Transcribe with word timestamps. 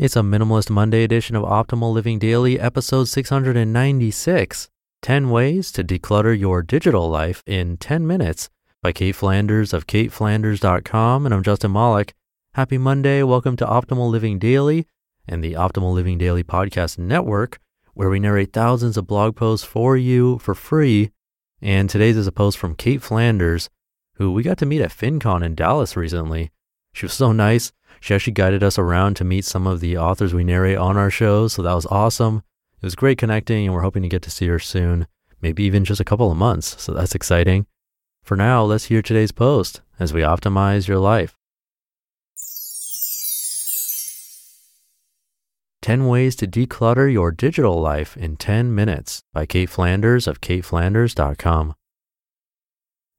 It's 0.00 0.16
a 0.16 0.20
Minimalist 0.20 0.70
Monday 0.70 1.04
edition 1.04 1.36
of 1.36 1.42
Optimal 1.42 1.92
Living 1.92 2.18
Daily, 2.18 2.58
episode 2.58 3.04
696 3.04 4.70
10 5.02 5.28
Ways 5.28 5.70
to 5.72 5.84
Declutter 5.84 6.40
Your 6.40 6.62
Digital 6.62 7.10
Life 7.10 7.42
in 7.44 7.76
10 7.76 8.06
Minutes 8.06 8.48
by 8.82 8.92
Cait 8.92 9.12
Flanders 9.12 9.74
of 9.74 9.86
caitflanders.com. 9.86 11.26
And 11.26 11.34
I'm 11.34 11.42
Justin 11.42 11.72
Malik. 11.72 12.14
Happy 12.54 12.78
Monday. 12.78 13.22
Welcome 13.22 13.58
to 13.58 13.66
Optimal 13.66 14.10
Living 14.10 14.38
Daily 14.38 14.86
and 15.28 15.44
the 15.44 15.52
Optimal 15.52 15.92
Living 15.92 16.16
Daily 16.16 16.44
Podcast 16.44 16.96
Network, 16.96 17.58
where 17.92 18.08
we 18.08 18.18
narrate 18.18 18.54
thousands 18.54 18.96
of 18.96 19.06
blog 19.06 19.36
posts 19.36 19.66
for 19.66 19.98
you 19.98 20.38
for 20.38 20.54
free. 20.54 21.10
And 21.60 21.90
today's 21.90 22.16
is 22.16 22.26
a 22.26 22.32
post 22.32 22.56
from 22.56 22.74
Cait 22.74 23.02
Flanders, 23.02 23.68
who 24.14 24.32
we 24.32 24.44
got 24.44 24.56
to 24.56 24.64
meet 24.66 24.80
at 24.80 24.92
FinCon 24.92 25.44
in 25.44 25.54
Dallas 25.54 25.94
recently. 25.94 26.50
She 26.94 27.04
was 27.04 27.12
so 27.12 27.32
nice. 27.32 27.70
She 27.98 28.14
actually 28.14 28.34
guided 28.34 28.62
us 28.62 28.78
around 28.78 29.14
to 29.16 29.24
meet 29.24 29.44
some 29.44 29.66
of 29.66 29.80
the 29.80 29.98
authors 29.98 30.32
we 30.32 30.44
narrate 30.44 30.78
on 30.78 30.96
our 30.96 31.10
shows. 31.10 31.54
So 31.54 31.62
that 31.62 31.74
was 31.74 31.86
awesome. 31.86 32.42
It 32.80 32.86
was 32.86 32.94
great 32.94 33.18
connecting, 33.18 33.66
and 33.66 33.74
we're 33.74 33.82
hoping 33.82 34.02
to 34.02 34.08
get 34.08 34.22
to 34.22 34.30
see 34.30 34.46
her 34.46 34.58
soon, 34.58 35.06
maybe 35.42 35.64
even 35.64 35.84
just 35.84 36.00
a 36.00 36.04
couple 36.04 36.30
of 36.30 36.38
months. 36.38 36.80
So 36.80 36.92
that's 36.92 37.14
exciting. 37.14 37.66
For 38.22 38.36
now, 38.36 38.62
let's 38.62 38.84
hear 38.84 39.02
today's 39.02 39.32
post 39.32 39.80
as 39.98 40.14
we 40.14 40.20
optimize 40.20 40.88
your 40.88 40.98
life. 40.98 41.36
10 45.82 46.06
Ways 46.06 46.36
to 46.36 46.46
Declutter 46.46 47.10
Your 47.10 47.32
Digital 47.32 47.80
Life 47.80 48.16
in 48.16 48.36
10 48.36 48.74
Minutes 48.74 49.22
by 49.32 49.46
Cait 49.46 49.70
Flanders 49.70 50.26
of 50.26 50.42
caitflanders.com. 50.42 51.74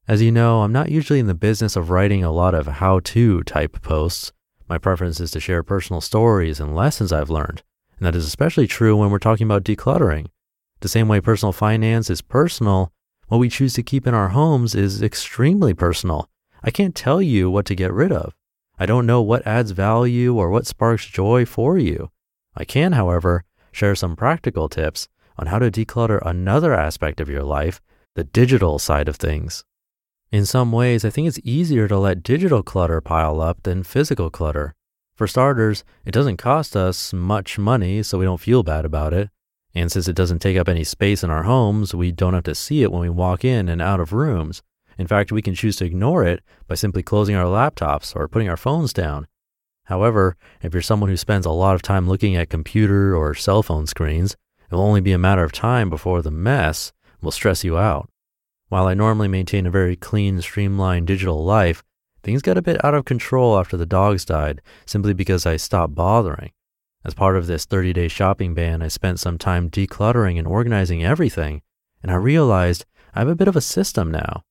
As 0.06 0.22
you 0.22 0.32
know, 0.32 0.62
I'm 0.62 0.72
not 0.72 0.90
usually 0.90 1.18
in 1.18 1.26
the 1.26 1.34
business 1.34 1.74
of 1.74 1.90
writing 1.90 2.22
a 2.22 2.30
lot 2.30 2.54
of 2.54 2.66
how 2.66 3.00
to 3.00 3.42
type 3.42 3.82
posts. 3.82 4.32
My 4.72 4.78
preference 4.78 5.20
is 5.20 5.30
to 5.32 5.38
share 5.38 5.62
personal 5.62 6.00
stories 6.00 6.58
and 6.58 6.74
lessons 6.74 7.12
I've 7.12 7.28
learned, 7.28 7.62
and 7.98 8.06
that 8.06 8.16
is 8.16 8.24
especially 8.24 8.66
true 8.66 8.96
when 8.96 9.10
we're 9.10 9.18
talking 9.18 9.44
about 9.44 9.64
decluttering. 9.64 10.28
The 10.80 10.88
same 10.88 11.08
way 11.08 11.20
personal 11.20 11.52
finance 11.52 12.08
is 12.08 12.22
personal, 12.22 12.90
what 13.28 13.36
we 13.36 13.50
choose 13.50 13.74
to 13.74 13.82
keep 13.82 14.06
in 14.06 14.14
our 14.14 14.28
homes 14.28 14.74
is 14.74 15.02
extremely 15.02 15.74
personal. 15.74 16.30
I 16.64 16.70
can't 16.70 16.94
tell 16.94 17.20
you 17.20 17.50
what 17.50 17.66
to 17.66 17.74
get 17.74 17.92
rid 17.92 18.12
of. 18.12 18.32
I 18.78 18.86
don't 18.86 19.04
know 19.04 19.20
what 19.20 19.46
adds 19.46 19.72
value 19.72 20.36
or 20.36 20.48
what 20.48 20.66
sparks 20.66 21.04
joy 21.04 21.44
for 21.44 21.76
you. 21.76 22.10
I 22.56 22.64
can, 22.64 22.92
however, 22.92 23.44
share 23.72 23.94
some 23.94 24.16
practical 24.16 24.70
tips 24.70 25.06
on 25.36 25.48
how 25.48 25.58
to 25.58 25.70
declutter 25.70 26.18
another 26.24 26.72
aspect 26.72 27.20
of 27.20 27.28
your 27.28 27.42
life, 27.42 27.82
the 28.14 28.24
digital 28.24 28.78
side 28.78 29.06
of 29.06 29.16
things. 29.16 29.66
In 30.32 30.46
some 30.46 30.72
ways, 30.72 31.04
I 31.04 31.10
think 31.10 31.28
it's 31.28 31.38
easier 31.44 31.86
to 31.88 31.98
let 31.98 32.22
digital 32.22 32.62
clutter 32.62 33.02
pile 33.02 33.38
up 33.42 33.62
than 33.64 33.82
physical 33.82 34.30
clutter. 34.30 34.74
For 35.14 35.26
starters, 35.26 35.84
it 36.06 36.12
doesn't 36.12 36.38
cost 36.38 36.74
us 36.74 37.12
much 37.12 37.58
money, 37.58 38.02
so 38.02 38.16
we 38.16 38.24
don't 38.24 38.40
feel 38.40 38.62
bad 38.62 38.86
about 38.86 39.12
it. 39.12 39.28
And 39.74 39.92
since 39.92 40.08
it 40.08 40.16
doesn't 40.16 40.38
take 40.38 40.56
up 40.56 40.70
any 40.70 40.84
space 40.84 41.22
in 41.22 41.28
our 41.28 41.42
homes, 41.42 41.94
we 41.94 42.12
don't 42.12 42.32
have 42.32 42.44
to 42.44 42.54
see 42.54 42.82
it 42.82 42.90
when 42.90 43.02
we 43.02 43.10
walk 43.10 43.44
in 43.44 43.68
and 43.68 43.82
out 43.82 44.00
of 44.00 44.14
rooms. 44.14 44.62
In 44.96 45.06
fact, 45.06 45.32
we 45.32 45.42
can 45.42 45.54
choose 45.54 45.76
to 45.76 45.84
ignore 45.84 46.24
it 46.24 46.42
by 46.66 46.76
simply 46.76 47.02
closing 47.02 47.36
our 47.36 47.44
laptops 47.44 48.16
or 48.16 48.26
putting 48.26 48.48
our 48.48 48.56
phones 48.56 48.94
down. 48.94 49.26
However, 49.84 50.38
if 50.62 50.72
you're 50.72 50.80
someone 50.80 51.10
who 51.10 51.18
spends 51.18 51.44
a 51.44 51.50
lot 51.50 51.74
of 51.74 51.82
time 51.82 52.08
looking 52.08 52.36
at 52.36 52.48
computer 52.48 53.14
or 53.14 53.34
cell 53.34 53.62
phone 53.62 53.86
screens, 53.86 54.34
it 54.70 54.74
will 54.74 54.80
only 54.80 55.02
be 55.02 55.12
a 55.12 55.18
matter 55.18 55.44
of 55.44 55.52
time 55.52 55.90
before 55.90 56.22
the 56.22 56.30
mess 56.30 56.90
will 57.20 57.32
stress 57.32 57.64
you 57.64 57.76
out. 57.76 58.08
While 58.72 58.86
I 58.86 58.94
normally 58.94 59.28
maintain 59.28 59.66
a 59.66 59.70
very 59.70 59.96
clean, 59.96 60.40
streamlined 60.40 61.06
digital 61.06 61.44
life, 61.44 61.84
things 62.22 62.40
got 62.40 62.56
a 62.56 62.62
bit 62.62 62.82
out 62.82 62.94
of 62.94 63.04
control 63.04 63.58
after 63.58 63.76
the 63.76 63.84
dogs 63.84 64.24
died 64.24 64.62
simply 64.86 65.12
because 65.12 65.44
I 65.44 65.58
stopped 65.58 65.94
bothering. 65.94 66.52
As 67.04 67.12
part 67.12 67.36
of 67.36 67.46
this 67.46 67.66
30 67.66 67.92
day 67.92 68.08
shopping 68.08 68.54
ban, 68.54 68.80
I 68.80 68.88
spent 68.88 69.20
some 69.20 69.36
time 69.36 69.68
decluttering 69.68 70.38
and 70.38 70.48
organizing 70.48 71.04
everything, 71.04 71.60
and 72.02 72.10
I 72.10 72.14
realized 72.14 72.86
I 73.14 73.18
have 73.18 73.28
a 73.28 73.34
bit 73.34 73.46
of 73.46 73.56
a 73.56 73.60
system 73.60 74.10
now. 74.10 74.42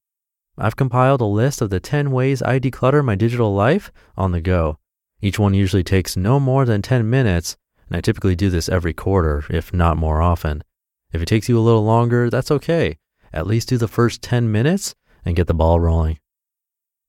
I've 0.55 0.75
compiled 0.75 1.21
a 1.21 1.25
list 1.25 1.59
of 1.59 1.71
the 1.71 1.79
10 1.79 2.11
ways 2.11 2.43
I 2.43 2.59
declutter 2.59 3.03
my 3.03 3.15
digital 3.15 3.55
life 3.55 3.91
on 4.15 4.33
the 4.33 4.41
go. 4.41 4.77
Each 5.23 5.39
one 5.39 5.55
usually 5.55 5.83
takes 5.83 6.15
no 6.15 6.39
more 6.39 6.63
than 6.65 6.83
10 6.83 7.09
minutes, 7.09 7.57
and 7.87 7.97
I 7.97 8.01
typically 8.01 8.35
do 8.35 8.51
this 8.51 8.69
every 8.69 8.93
quarter, 8.93 9.45
if 9.49 9.73
not 9.73 9.97
more 9.97 10.21
often. 10.21 10.63
If 11.11 11.23
it 11.23 11.27
takes 11.27 11.49
you 11.49 11.57
a 11.57 11.65
little 11.65 11.83
longer, 11.83 12.29
that's 12.29 12.51
okay 12.51 12.99
at 13.33 13.47
least 13.47 13.69
do 13.69 13.77
the 13.77 13.87
first 13.87 14.21
10 14.21 14.51
minutes 14.51 14.95
and 15.25 15.35
get 15.35 15.47
the 15.47 15.53
ball 15.53 15.79
rolling. 15.79 16.19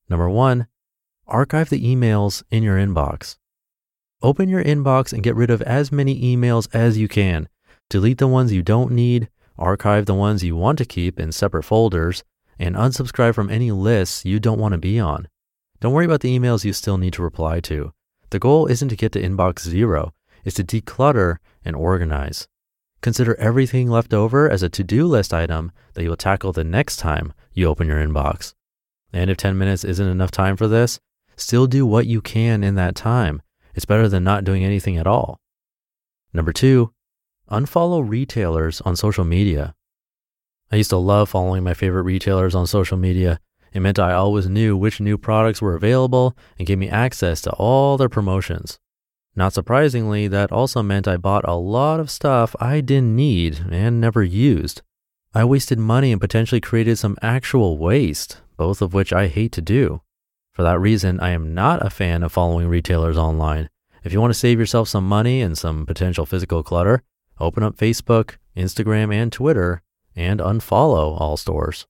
Number 0.09 0.29
one, 0.29 0.67
archive 1.27 1.71
the 1.71 1.83
emails 1.83 2.43
in 2.51 2.63
your 2.63 2.77
inbox. 2.77 3.37
Open 4.23 4.49
your 4.49 4.63
inbox 4.63 5.13
and 5.13 5.23
get 5.23 5.35
rid 5.35 5.51
of 5.51 5.63
as 5.63 5.91
many 5.91 6.21
emails 6.21 6.69
as 6.75 6.99
you 6.99 7.09
can. 7.09 7.49
Delete 7.91 8.19
the 8.19 8.29
ones 8.29 8.53
you 8.53 8.63
don't 8.63 8.93
need, 8.93 9.29
archive 9.59 10.07
the 10.07 10.15
ones 10.15 10.45
you 10.45 10.55
want 10.57 10.79
to 10.79 10.85
keep 10.85 11.19
in 11.19 11.33
separate 11.33 11.65
folders, 11.65 12.23
and 12.59 12.77
unsubscribe 12.77 13.35
from 13.35 13.51
any 13.51 13.71
lists 13.71 14.25
you 14.25 14.39
don't 14.39 14.61
want 14.61 14.73
to 14.73 14.79
be 14.79 15.01
on. 15.01 15.29
Don't 15.81 15.93
worry 15.93 16.05
about 16.05 16.21
the 16.21 16.39
emails 16.39 16.65
you 16.65 16.73
still 16.73 16.99
need 16.99 17.13
to 17.15 17.23
reply 17.23 17.59
to. 17.61 17.93
The 18.31 18.39
goal 18.39 18.67
isn't 18.67 18.89
to 18.89 18.97
get 18.97 19.13
to 19.13 19.23
inbox 19.23 19.61
zero, 19.61 20.15
it's 20.45 20.57
to 20.57 20.65
declutter 20.65 21.37
and 21.65 21.75
organize. 21.75 22.47
Consider 23.03 23.35
everything 23.35 23.91
left 23.91 24.15
over 24.15 24.49
as 24.49 24.63
a 24.63 24.69
to 24.71 24.85
do 24.85 25.07
list 25.07 25.35
item 25.35 25.73
that 25.95 26.05
you 26.05 26.09
will 26.09 26.17
tackle 26.17 26.53
the 26.53 26.63
next 26.63 26.97
time 26.97 27.33
you 27.53 27.67
open 27.67 27.89
your 27.89 27.99
inbox. 27.99 28.55
And 29.13 29.29
if 29.29 29.37
10 29.37 29.59
minutes 29.59 29.83
isn't 29.85 30.07
enough 30.07 30.31
time 30.31 30.57
for 30.57 30.69
this, 30.69 31.01
still 31.37 31.67
do 31.67 31.85
what 31.85 32.07
you 32.07 32.21
can 32.21 32.63
in 32.63 32.77
that 32.77 32.95
time. 32.95 33.43
It's 33.75 33.85
better 33.85 34.09
than 34.09 34.23
not 34.23 34.45
doing 34.45 34.65
anything 34.65 34.97
at 34.97 35.09
all. 35.09 35.41
Number 36.33 36.53
two, 36.53 36.93
unfollow 37.51 38.09
retailers 38.09 38.81
on 38.83 38.95
social 38.95 39.25
media. 39.25 39.75
I 40.71 40.77
used 40.77 40.91
to 40.91 40.97
love 40.97 41.29
following 41.29 41.65
my 41.65 41.75
favorite 41.75 42.05
retailers 42.05 42.55
on 42.55 42.67
social 42.69 42.97
media. 42.97 43.41
It 43.73 43.81
meant 43.81 43.99
I 43.99 44.13
always 44.13 44.49
knew 44.49 44.77
which 44.77 45.01
new 45.01 45.19
products 45.19 45.61
were 45.61 45.75
available 45.75 46.37
and 46.57 46.69
gave 46.69 46.79
me 46.79 46.89
access 46.89 47.41
to 47.43 47.51
all 47.55 47.97
their 47.97 48.09
promotions. 48.09 48.79
Not 49.35 49.53
surprisingly, 49.55 50.29
that 50.29 50.53
also 50.53 50.83
meant 50.83 51.09
I 51.09 51.17
bought 51.17 51.49
a 51.49 51.55
lot 51.55 52.01
of 52.01 52.11
stuff 52.11 52.55
I 52.61 52.81
didn't 52.81 53.17
need 53.17 53.65
and 53.71 54.01
never 54.01 54.23
used. 54.23 54.83
I 55.35 55.45
wasted 55.45 55.79
money 55.79 56.13
and 56.13 56.21
potentially 56.21 56.61
created 56.61 56.99
some 56.99 57.17
actual 57.23 57.79
waste, 57.79 58.43
both 58.59 58.83
of 58.83 58.93
which 58.93 59.13
I 59.13 59.29
hate 59.29 59.53
to 59.53 59.63
do. 59.63 60.03
For 60.53 60.63
that 60.63 60.79
reason, 60.79 61.19
I 61.21 61.31
am 61.31 61.55
not 61.55 61.85
a 61.85 61.89
fan 61.89 62.23
of 62.23 62.33
following 62.33 62.69
retailers 62.69 63.17
online. 63.17 63.71
If 64.05 64.13
you 64.13 64.21
want 64.21 64.33
to 64.35 64.39
save 64.39 64.59
yourself 64.59 64.89
some 64.89 65.09
money 65.09 65.41
and 65.41 65.57
some 65.57 65.87
potential 65.87 66.27
physical 66.27 66.63
clutter, 66.63 67.03
open 67.41 67.63
up 67.63 67.77
Facebook, 67.77 68.37
Instagram, 68.55 69.15
and 69.15 69.33
Twitter 69.33 69.81
and 70.15 70.41
unfollow 70.41 71.19
all 71.19 71.39
stores. 71.39 71.87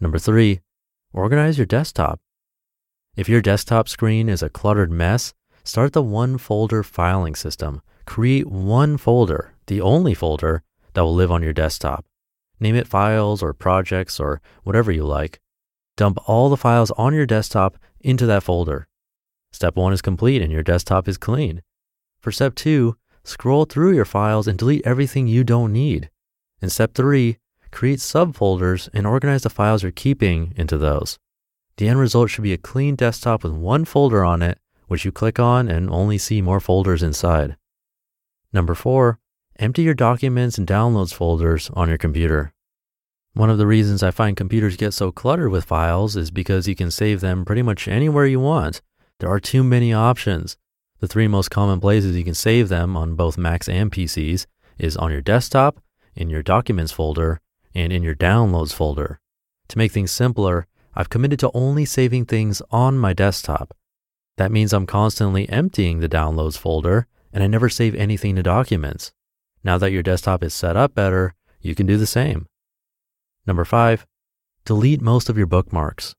Number 0.00 0.18
three, 0.18 0.60
organize 1.12 1.56
your 1.56 1.66
desktop. 1.66 2.18
If 3.14 3.28
your 3.28 3.40
desktop 3.40 3.88
screen 3.88 4.28
is 4.28 4.42
a 4.42 4.50
cluttered 4.50 4.90
mess, 4.90 5.32
Start 5.64 5.92
the 5.92 6.02
one 6.02 6.38
folder 6.38 6.82
filing 6.82 7.36
system. 7.36 7.82
Create 8.04 8.48
one 8.48 8.96
folder, 8.96 9.54
the 9.66 9.80
only 9.80 10.12
folder 10.12 10.62
that 10.94 11.02
will 11.04 11.14
live 11.14 11.30
on 11.30 11.42
your 11.42 11.52
desktop. 11.52 12.04
Name 12.58 12.74
it 12.74 12.88
files 12.88 13.42
or 13.42 13.52
projects 13.52 14.18
or 14.18 14.40
whatever 14.64 14.90
you 14.90 15.04
like. 15.04 15.40
Dump 15.96 16.18
all 16.26 16.48
the 16.48 16.56
files 16.56 16.90
on 16.92 17.14
your 17.14 17.26
desktop 17.26 17.78
into 18.00 18.26
that 18.26 18.42
folder. 18.42 18.88
Step 19.52 19.76
one 19.76 19.92
is 19.92 20.02
complete 20.02 20.42
and 20.42 20.50
your 20.50 20.62
desktop 20.64 21.06
is 21.06 21.16
clean. 21.16 21.62
For 22.20 22.32
step 22.32 22.54
two, 22.56 22.96
scroll 23.22 23.64
through 23.64 23.94
your 23.94 24.04
files 24.04 24.48
and 24.48 24.58
delete 24.58 24.84
everything 24.84 25.28
you 25.28 25.44
don't 25.44 25.72
need. 25.72 26.10
In 26.60 26.70
step 26.70 26.94
three, 26.94 27.38
create 27.70 28.00
subfolders 28.00 28.88
and 28.92 29.06
organize 29.06 29.42
the 29.42 29.50
files 29.50 29.82
you're 29.82 29.92
keeping 29.92 30.54
into 30.56 30.76
those. 30.76 31.18
The 31.76 31.88
end 31.88 32.00
result 32.00 32.30
should 32.30 32.42
be 32.42 32.52
a 32.52 32.58
clean 32.58 32.96
desktop 32.96 33.44
with 33.44 33.52
one 33.52 33.84
folder 33.84 34.24
on 34.24 34.42
it, 34.42 34.58
which 34.92 35.06
you 35.06 35.10
click 35.10 35.40
on 35.40 35.68
and 35.68 35.88
only 35.88 36.18
see 36.18 36.42
more 36.42 36.60
folders 36.60 37.02
inside. 37.02 37.56
Number 38.52 38.74
four, 38.74 39.18
empty 39.58 39.80
your 39.80 39.94
documents 39.94 40.58
and 40.58 40.68
downloads 40.68 41.14
folders 41.14 41.70
on 41.72 41.88
your 41.88 41.96
computer. 41.96 42.52
One 43.32 43.48
of 43.48 43.56
the 43.56 43.66
reasons 43.66 44.02
I 44.02 44.10
find 44.10 44.36
computers 44.36 44.76
get 44.76 44.92
so 44.92 45.10
cluttered 45.10 45.50
with 45.50 45.64
files 45.64 46.14
is 46.14 46.30
because 46.30 46.68
you 46.68 46.74
can 46.74 46.90
save 46.90 47.22
them 47.22 47.46
pretty 47.46 47.62
much 47.62 47.88
anywhere 47.88 48.26
you 48.26 48.38
want. 48.38 48.82
There 49.18 49.30
are 49.30 49.40
too 49.40 49.64
many 49.64 49.94
options. 49.94 50.58
The 51.00 51.08
three 51.08 51.26
most 51.26 51.50
common 51.50 51.80
places 51.80 52.14
you 52.14 52.22
can 52.22 52.34
save 52.34 52.68
them 52.68 52.94
on 52.94 53.14
both 53.14 53.38
Macs 53.38 53.70
and 53.70 53.90
PCs 53.90 54.44
is 54.76 54.98
on 54.98 55.10
your 55.10 55.22
desktop, 55.22 55.80
in 56.14 56.28
your 56.28 56.42
documents 56.42 56.92
folder, 56.92 57.40
and 57.74 57.94
in 57.94 58.02
your 58.02 58.14
downloads 58.14 58.74
folder. 58.74 59.20
To 59.68 59.78
make 59.78 59.92
things 59.92 60.10
simpler, 60.10 60.66
I've 60.94 61.08
committed 61.08 61.38
to 61.38 61.50
only 61.54 61.86
saving 61.86 62.26
things 62.26 62.60
on 62.70 62.98
my 62.98 63.14
desktop. 63.14 63.74
That 64.36 64.52
means 64.52 64.72
I'm 64.72 64.86
constantly 64.86 65.48
emptying 65.48 66.00
the 66.00 66.08
downloads 66.08 66.58
folder 66.58 67.06
and 67.32 67.42
I 67.42 67.46
never 67.46 67.68
save 67.68 67.94
anything 67.94 68.36
to 68.36 68.42
documents. 68.42 69.12
Now 69.64 69.78
that 69.78 69.92
your 69.92 70.02
desktop 70.02 70.42
is 70.42 70.54
set 70.54 70.76
up 70.76 70.94
better, 70.94 71.34
you 71.60 71.74
can 71.74 71.86
do 71.86 71.96
the 71.96 72.06
same. 72.06 72.46
Number 73.46 73.64
five, 73.64 74.06
delete 74.64 75.00
most 75.00 75.28
of 75.28 75.36
your 75.36 75.46
bookmarks. 75.46 76.14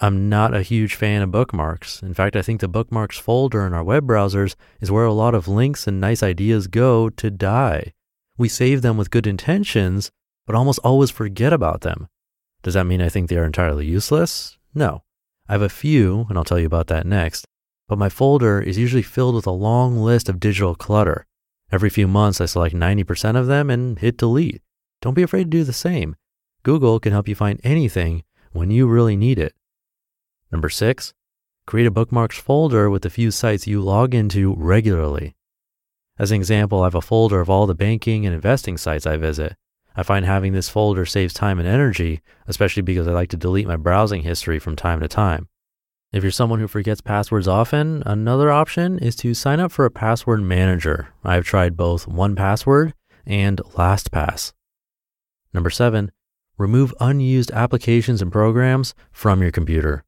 I'm 0.00 0.28
not 0.28 0.54
a 0.54 0.62
huge 0.62 0.96
fan 0.96 1.22
of 1.22 1.30
bookmarks. 1.30 2.02
In 2.02 2.14
fact, 2.14 2.34
I 2.34 2.42
think 2.42 2.60
the 2.60 2.68
bookmarks 2.68 3.18
folder 3.18 3.66
in 3.66 3.72
our 3.72 3.84
web 3.84 4.06
browsers 4.06 4.56
is 4.80 4.90
where 4.90 5.04
a 5.04 5.12
lot 5.12 5.34
of 5.34 5.46
links 5.46 5.86
and 5.86 6.00
nice 6.00 6.22
ideas 6.22 6.66
go 6.66 7.10
to 7.10 7.30
die. 7.30 7.92
We 8.36 8.48
save 8.48 8.82
them 8.82 8.96
with 8.96 9.12
good 9.12 9.26
intentions, 9.26 10.10
but 10.46 10.56
almost 10.56 10.80
always 10.82 11.10
forget 11.10 11.52
about 11.52 11.82
them. 11.82 12.08
Does 12.62 12.74
that 12.74 12.86
mean 12.86 13.00
I 13.00 13.08
think 13.08 13.28
they 13.28 13.36
are 13.36 13.44
entirely 13.44 13.86
useless? 13.86 14.58
No. 14.74 15.04
I 15.48 15.52
have 15.52 15.62
a 15.62 15.68
few, 15.68 16.26
and 16.28 16.38
I'll 16.38 16.44
tell 16.44 16.58
you 16.58 16.66
about 16.66 16.86
that 16.86 17.06
next, 17.06 17.46
but 17.86 17.98
my 17.98 18.08
folder 18.08 18.60
is 18.60 18.78
usually 18.78 19.02
filled 19.02 19.34
with 19.34 19.46
a 19.46 19.50
long 19.50 19.98
list 19.98 20.28
of 20.28 20.40
digital 20.40 20.74
clutter. 20.74 21.26
Every 21.70 21.90
few 21.90 22.08
months, 22.08 22.40
I 22.40 22.46
select 22.46 22.74
90% 22.74 23.36
of 23.36 23.46
them 23.46 23.68
and 23.68 23.98
hit 23.98 24.16
delete. 24.16 24.62
Don't 25.02 25.14
be 25.14 25.22
afraid 25.22 25.44
to 25.44 25.50
do 25.50 25.64
the 25.64 25.72
same. 25.72 26.16
Google 26.62 26.98
can 26.98 27.12
help 27.12 27.28
you 27.28 27.34
find 27.34 27.60
anything 27.62 28.22
when 28.52 28.70
you 28.70 28.86
really 28.86 29.16
need 29.16 29.38
it. 29.38 29.54
Number 30.50 30.70
six, 30.70 31.12
create 31.66 31.86
a 31.86 31.90
bookmarks 31.90 32.38
folder 32.38 32.88
with 32.88 33.02
the 33.02 33.10
few 33.10 33.30
sites 33.30 33.66
you 33.66 33.82
log 33.82 34.14
into 34.14 34.54
regularly. 34.56 35.34
As 36.18 36.30
an 36.30 36.36
example, 36.36 36.82
I 36.82 36.86
have 36.86 36.94
a 36.94 37.02
folder 37.02 37.40
of 37.40 37.50
all 37.50 37.66
the 37.66 37.74
banking 37.74 38.24
and 38.24 38.34
investing 38.34 38.78
sites 38.78 39.04
I 39.04 39.16
visit. 39.18 39.56
I 39.96 40.02
find 40.02 40.26
having 40.26 40.52
this 40.52 40.68
folder 40.68 41.06
saves 41.06 41.32
time 41.32 41.58
and 41.58 41.68
energy, 41.68 42.20
especially 42.48 42.82
because 42.82 43.06
I 43.06 43.12
like 43.12 43.28
to 43.30 43.36
delete 43.36 43.68
my 43.68 43.76
browsing 43.76 44.22
history 44.22 44.58
from 44.58 44.76
time 44.76 45.00
to 45.00 45.08
time. 45.08 45.48
If 46.12 46.22
you're 46.22 46.32
someone 46.32 46.60
who 46.60 46.68
forgets 46.68 47.00
passwords 47.00 47.48
often, 47.48 48.02
another 48.06 48.50
option 48.50 48.98
is 48.98 49.16
to 49.16 49.34
sign 49.34 49.60
up 49.60 49.72
for 49.72 49.84
a 49.84 49.90
password 49.90 50.42
manager. 50.42 51.08
I've 51.24 51.44
tried 51.44 51.76
both 51.76 52.06
1Password 52.06 52.92
and 53.26 53.58
LastPass. 53.74 54.52
Number 55.52 55.70
seven, 55.70 56.12
remove 56.56 56.94
unused 57.00 57.50
applications 57.50 58.22
and 58.22 58.30
programs 58.30 58.94
from 59.10 59.42
your 59.42 59.50
computer. 59.50 60.04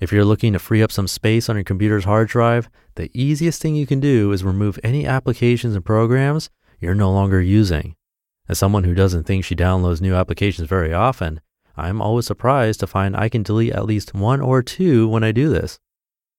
If 0.00 0.10
you're 0.10 0.24
looking 0.24 0.52
to 0.54 0.58
free 0.58 0.82
up 0.82 0.90
some 0.90 1.06
space 1.06 1.48
on 1.48 1.54
your 1.54 1.64
computer's 1.64 2.04
hard 2.04 2.28
drive, 2.28 2.68
the 2.96 3.10
easiest 3.14 3.62
thing 3.62 3.76
you 3.76 3.86
can 3.86 4.00
do 4.00 4.32
is 4.32 4.42
remove 4.42 4.78
any 4.82 5.06
applications 5.06 5.76
and 5.76 5.84
programs 5.84 6.50
you're 6.80 6.96
no 6.96 7.12
longer 7.12 7.40
using. 7.40 7.94
As 8.48 8.58
someone 8.58 8.84
who 8.84 8.94
doesn't 8.94 9.24
think 9.24 9.44
she 9.44 9.54
downloads 9.54 10.00
new 10.00 10.14
applications 10.14 10.68
very 10.68 10.92
often, 10.92 11.40
I'm 11.76 12.02
always 12.02 12.26
surprised 12.26 12.80
to 12.80 12.86
find 12.86 13.16
I 13.16 13.28
can 13.28 13.42
delete 13.42 13.72
at 13.72 13.86
least 13.86 14.14
one 14.14 14.40
or 14.40 14.62
two 14.62 15.08
when 15.08 15.24
I 15.24 15.32
do 15.32 15.48
this. 15.48 15.78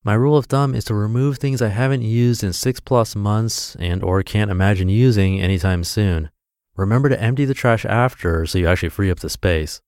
My 0.04 0.14
rule 0.14 0.36
of 0.36 0.48
thumb 0.48 0.76
is 0.76 0.84
to 0.86 0.94
remove 0.94 1.38
things 1.38 1.62
I 1.62 1.70
haven't 1.70 2.02
used 2.02 2.44
in 2.44 2.52
six 2.52 2.80
plus 2.80 3.16
months 3.16 3.76
and 3.80 4.04
or 4.04 4.22
can't 4.22 4.52
imagine 4.52 4.90
using 4.90 5.40
anytime 5.40 5.84
soon. 5.84 6.30
Remember 6.76 7.08
to 7.08 7.22
empty 7.22 7.46
the 7.46 7.54
trash 7.54 7.86
after 7.86 8.46
so 8.46 8.58
you 8.58 8.68
actually 8.68 8.90
free 8.90 9.10
up 9.10 9.22
the 9.22 9.30
space. 9.30 9.82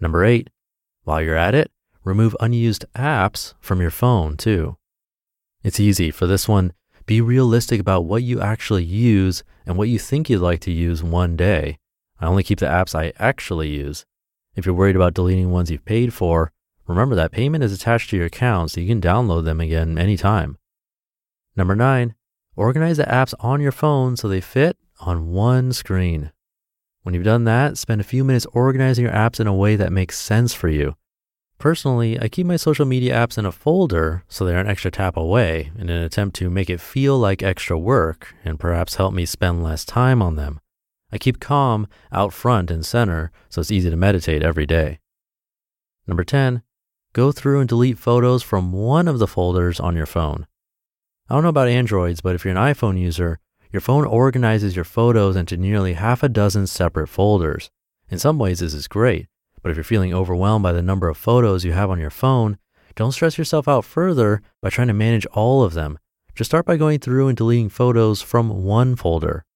Number 0.00 0.24
eight, 0.24 0.50
while 1.04 1.22
you're 1.22 1.36
at 1.36 1.54
it, 1.54 1.70
remove 2.04 2.36
unused 2.38 2.84
apps 2.94 3.54
from 3.60 3.80
your 3.80 3.90
phone 3.90 4.36
too. 4.36 4.76
It's 5.62 5.80
easy 5.80 6.10
for 6.10 6.26
this 6.26 6.46
one. 6.46 6.74
Be 7.06 7.20
realistic 7.20 7.80
about 7.80 8.06
what 8.06 8.22
you 8.22 8.40
actually 8.40 8.84
use 8.84 9.44
and 9.66 9.76
what 9.76 9.88
you 9.88 9.98
think 9.98 10.30
you'd 10.30 10.40
like 10.40 10.60
to 10.60 10.72
use 10.72 11.02
one 11.02 11.36
day. 11.36 11.78
I 12.18 12.26
only 12.26 12.42
keep 12.42 12.60
the 12.60 12.66
apps 12.66 12.94
I 12.94 13.12
actually 13.18 13.68
use. 13.68 14.06
If 14.56 14.64
you're 14.64 14.74
worried 14.74 14.96
about 14.96 15.14
deleting 15.14 15.50
ones 15.50 15.70
you've 15.70 15.84
paid 15.84 16.14
for, 16.14 16.50
remember 16.86 17.14
that 17.16 17.32
payment 17.32 17.62
is 17.62 17.72
attached 17.72 18.10
to 18.10 18.16
your 18.16 18.26
account 18.26 18.70
so 18.70 18.80
you 18.80 18.86
can 18.86 19.00
download 19.00 19.44
them 19.44 19.60
again 19.60 19.98
anytime. 19.98 20.56
Number 21.56 21.74
nine, 21.74 22.14
organize 22.56 22.96
the 22.96 23.04
apps 23.04 23.34
on 23.40 23.60
your 23.60 23.72
phone 23.72 24.16
so 24.16 24.26
they 24.26 24.40
fit 24.40 24.78
on 25.00 25.28
one 25.28 25.72
screen. 25.72 26.32
When 27.02 27.14
you've 27.14 27.24
done 27.24 27.44
that, 27.44 27.76
spend 27.76 28.00
a 28.00 28.04
few 28.04 28.24
minutes 28.24 28.46
organizing 28.52 29.04
your 29.04 29.12
apps 29.12 29.40
in 29.40 29.46
a 29.46 29.54
way 29.54 29.76
that 29.76 29.92
makes 29.92 30.18
sense 30.18 30.54
for 30.54 30.68
you. 30.68 30.94
Personally, 31.64 32.20
I 32.20 32.28
keep 32.28 32.46
my 32.46 32.56
social 32.56 32.84
media 32.84 33.14
apps 33.14 33.38
in 33.38 33.46
a 33.46 33.50
folder 33.50 34.22
so 34.28 34.44
they're 34.44 34.60
an 34.60 34.68
extra 34.68 34.90
tap 34.90 35.16
away 35.16 35.70
in 35.78 35.88
an 35.88 36.02
attempt 36.02 36.36
to 36.36 36.50
make 36.50 36.68
it 36.68 36.78
feel 36.78 37.18
like 37.18 37.42
extra 37.42 37.78
work 37.78 38.34
and 38.44 38.60
perhaps 38.60 38.96
help 38.96 39.14
me 39.14 39.24
spend 39.24 39.64
less 39.64 39.86
time 39.86 40.20
on 40.20 40.36
them. 40.36 40.60
I 41.10 41.16
keep 41.16 41.40
calm 41.40 41.86
out 42.12 42.34
front 42.34 42.70
and 42.70 42.84
center 42.84 43.32
so 43.48 43.62
it's 43.62 43.70
easy 43.70 43.88
to 43.88 43.96
meditate 43.96 44.42
every 44.42 44.66
day. 44.66 44.98
Number 46.06 46.22
10, 46.22 46.62
go 47.14 47.32
through 47.32 47.60
and 47.60 47.68
delete 47.70 47.96
photos 47.96 48.42
from 48.42 48.70
one 48.70 49.08
of 49.08 49.18
the 49.18 49.26
folders 49.26 49.80
on 49.80 49.96
your 49.96 50.04
phone. 50.04 50.46
I 51.30 51.34
don't 51.34 51.44
know 51.44 51.48
about 51.48 51.68
Androids, 51.68 52.20
but 52.20 52.34
if 52.34 52.44
you're 52.44 52.54
an 52.54 52.74
iPhone 52.74 53.00
user, 53.00 53.38
your 53.72 53.80
phone 53.80 54.04
organizes 54.04 54.76
your 54.76 54.84
photos 54.84 55.34
into 55.34 55.56
nearly 55.56 55.94
half 55.94 56.22
a 56.22 56.28
dozen 56.28 56.66
separate 56.66 57.08
folders. 57.08 57.70
In 58.10 58.18
some 58.18 58.38
ways, 58.38 58.58
this 58.58 58.74
is 58.74 58.86
great, 58.86 59.28
but 59.64 59.70
if 59.70 59.78
you're 59.78 59.82
feeling 59.84 60.12
overwhelmed 60.12 60.62
by 60.62 60.72
the 60.72 60.82
number 60.82 61.08
of 61.08 61.16
photos 61.16 61.64
you 61.64 61.72
have 61.72 61.88
on 61.88 61.98
your 61.98 62.10
phone, 62.10 62.58
don't 62.96 63.12
stress 63.12 63.38
yourself 63.38 63.66
out 63.66 63.82
further 63.82 64.42
by 64.60 64.68
trying 64.68 64.88
to 64.88 64.92
manage 64.92 65.24
all 65.32 65.62
of 65.62 65.72
them. 65.72 65.98
Just 66.34 66.50
start 66.50 66.66
by 66.66 66.76
going 66.76 66.98
through 66.98 67.28
and 67.28 67.36
deleting 67.36 67.70
photos 67.70 68.20
from 68.20 68.64
one 68.64 68.94
folder. 68.94 69.46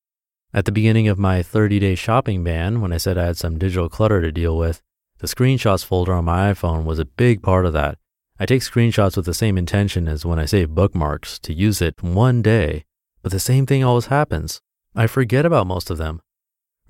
At 0.54 0.64
the 0.64 0.72
beginning 0.72 1.08
of 1.08 1.18
my 1.18 1.42
30 1.42 1.78
day 1.78 1.94
shopping 1.94 2.42
ban, 2.42 2.80
when 2.80 2.90
I 2.90 2.96
said 2.96 3.18
I 3.18 3.26
had 3.26 3.36
some 3.36 3.58
digital 3.58 3.90
clutter 3.90 4.22
to 4.22 4.32
deal 4.32 4.56
with, 4.56 4.80
the 5.18 5.26
screenshots 5.26 5.84
folder 5.84 6.14
on 6.14 6.24
my 6.24 6.54
iPhone 6.54 6.84
was 6.84 6.98
a 6.98 7.04
big 7.04 7.42
part 7.42 7.66
of 7.66 7.74
that. 7.74 7.98
I 8.40 8.46
take 8.46 8.62
screenshots 8.62 9.14
with 9.14 9.26
the 9.26 9.34
same 9.34 9.58
intention 9.58 10.08
as 10.08 10.24
when 10.24 10.38
I 10.38 10.46
save 10.46 10.70
bookmarks 10.74 11.38
to 11.40 11.52
use 11.52 11.82
it 11.82 12.02
one 12.02 12.40
day, 12.40 12.86
but 13.20 13.30
the 13.30 13.38
same 13.38 13.66
thing 13.66 13.84
always 13.84 14.06
happens. 14.06 14.62
I 14.96 15.06
forget 15.06 15.44
about 15.44 15.66
most 15.66 15.90
of 15.90 15.98
them. 15.98 16.22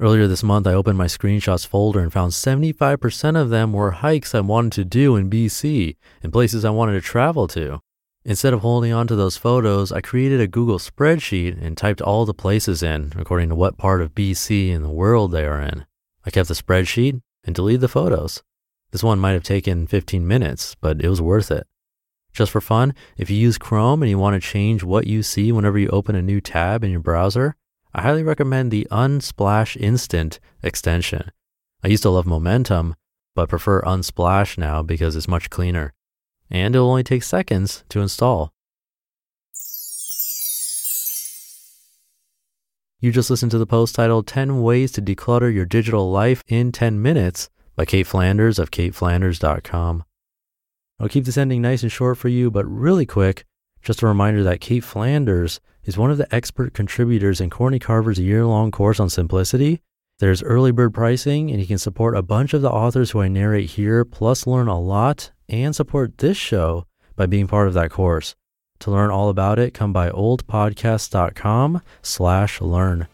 Earlier 0.01 0.29
this 0.29 0.45
month, 0.45 0.69
I 0.69 0.75
opened 0.75 0.97
my 0.97 1.07
screenshots 1.07 1.67
folder 1.67 1.99
and 1.99 2.13
found 2.13 2.31
75% 2.31 3.41
of 3.41 3.51
them 3.51 3.73
were 3.73 3.91
hikes 3.91 4.33
I 4.33 4.41
wanted 4.41 4.71
to 4.73 4.85
do 4.85 5.17
in 5.17 5.29
BC 5.29 5.97
and 6.23 6.33
places 6.33 6.65
I 6.65 6.71
wanted 6.71 6.93
to 6.93 7.01
travel 7.01 7.49
to. 7.49 7.81
Instead 8.25 8.55
of 8.55 8.61
holding 8.61 8.93
on 8.93 9.09
to 9.09 9.17
those 9.17 9.37
photos, 9.37 9.91
I 9.91 10.01
created 10.01 10.41
a 10.41 10.47
Google 10.47 10.79
spreadsheet 10.79 11.61
and 11.61 11.77
typed 11.77 12.01
all 12.01 12.25
the 12.25 12.35
places 12.35 12.81
in 12.81 13.13
according 13.17 13.49
to 13.49 13.57
what 13.57 13.77
part 13.77 14.01
of 14.01 14.15
BC 14.15 14.69
in 14.69 14.85
the 14.85 14.89
world 14.89 15.33
they 15.33 15.45
are 15.45 15.61
in. 15.61 15.85
I 16.25 16.31
kept 16.31 16.47
the 16.47 16.55
spreadsheet 16.55 17.21
and 17.43 17.55
deleted 17.57 17.81
the 17.81 17.89
photos. 17.89 18.45
This 18.93 19.03
one 19.03 19.19
might 19.19 19.33
have 19.33 19.43
taken 19.43 19.89
15 19.89 20.25
minutes, 20.25 20.77
but 20.81 21.01
it 21.03 21.09
was 21.09 21.21
worth 21.21 21.51
it. 21.51 21.67
Just 22.33 22.53
for 22.53 22.61
fun, 22.61 22.95
if 23.17 23.31
you 23.31 23.37
use 23.37 23.59
Chrome 23.59 24.03
and 24.05 24.11
you 24.11 24.19
want 24.19 24.41
to 24.41 24.49
change 24.49 24.85
what 24.85 25.09
you 25.09 25.25
see 25.25 25.51
whenever 25.51 25.77
you 25.77 25.89
open 25.89 26.15
a 26.15 26.23
new 26.23 26.41
tab 26.41 26.85
in 26.85 26.93
your 26.93 27.01
browser, 27.01 27.57
I 27.95 28.03
highly 28.03 28.23
recommend 28.23 28.71
the 28.71 28.87
Unsplash 28.91 29.77
Instant 29.77 30.41
extension. 30.63 31.31
I 31.83 31.89
used 31.89 32.03
to 32.03 32.11
love 32.11 32.27
Momentum, 32.27 32.95
but 33.35 33.49
prefer 33.49 33.83
Unsplash 33.83 34.59
now 34.59 34.83
because 34.83 35.17
it's 35.17 35.29
much 35.29 35.51
cleaner 35.51 35.95
and 36.51 36.75
it'll 36.75 36.91
only 36.91 37.05
take 37.05 37.23
seconds 37.23 37.85
to 37.89 38.01
install. 38.01 38.53
You 43.01 43.13
just 43.13 43.31
listened 43.31 43.53
to 43.53 43.59
the 43.59 43.67
post 43.67 43.95
titled 43.95 44.27
10 44.27 44.61
Ways 44.61 44.91
to 44.93 45.03
Declutter 45.03 45.55
Your 45.55 45.65
Digital 45.65 46.11
Life 46.11 46.43
in 46.49 46.73
10 46.73 47.01
Minutes 47.01 47.49
by 47.77 47.85
Cait 47.85 48.09
Flanders 48.09 48.59
of 48.59 48.73
caitflanders.com. 48.73 50.05
I'll 50.99 51.09
keep 51.09 51.25
this 51.25 51.37
ending 51.37 51.63
nice 51.63 51.85
and 51.85 51.93
short 51.93 52.19
for 52.19 52.27
you, 52.29 52.51
but 52.51 52.65
really 52.67 53.07
quick. 53.07 53.45
Just 53.89 54.03
a 54.03 54.07
reminder 54.07 54.43
that 54.43 54.61
Cait 54.61 54.85
Flanders 54.85 55.61
is 55.83 55.97
one 55.97 56.11
of 56.11 56.19
the 56.19 56.35
expert 56.35 56.75
contributors 56.75 57.41
in 57.41 57.49
Courtney 57.49 57.79
Carver's 57.79 58.19
year 58.19 58.45
long 58.45 58.71
course 58.71 59.01
on 59.01 59.09
simplicity. 59.09 59.81
There's 60.19 60.43
early 60.43 60.73
bird 60.73 60.93
pricing, 60.93 61.51
and 61.51 61.59
you 61.59 61.67
can 61.67 61.79
support 61.79 62.15
a 62.15 62.21
bunch 62.21 62.53
of 62.53 62.61
the 62.61 62.71
authors 62.71 63.13
who 63.13 63.23
I 63.23 63.29
narrate 63.29 63.71
here, 63.71 64.05
plus 64.05 64.47
learn 64.47 64.69
a 64.69 64.79
lot 64.79 65.31
and 65.49 65.75
support 65.75 66.19
this 66.19 66.37
show 66.37 66.85
by 67.17 67.25
being 67.25 67.47
part 67.47 67.67
of 67.67 67.73
that 67.73 67.91
course. 67.91 68.35
To 68.81 68.91
learn 68.91 69.11
all 69.11 69.31
about 69.31 69.59
it, 69.59 69.73
come 69.73 69.95
by 69.95 70.11
oldpodcast.com 70.11 71.81
slash 72.03 72.61
learn. 72.61 73.09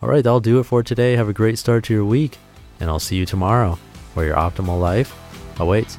All 0.00 0.08
right, 0.08 0.24
that'll 0.24 0.40
do 0.40 0.60
it 0.60 0.64
for 0.64 0.82
today. 0.82 1.16
Have 1.16 1.28
a 1.28 1.34
great 1.34 1.58
start 1.58 1.84
to 1.84 1.92
your 1.92 2.06
week, 2.06 2.38
and 2.80 2.88
I'll 2.88 3.00
see 3.00 3.16
you 3.16 3.26
tomorrow 3.26 3.78
where 4.14 4.24
your 4.24 4.36
optimal 4.36 4.80
life 4.80 5.14
awaits. 5.60 5.98